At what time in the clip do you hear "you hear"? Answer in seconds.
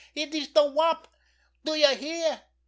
1.75-2.41